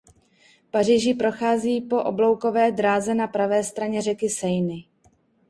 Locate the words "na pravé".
3.15-3.63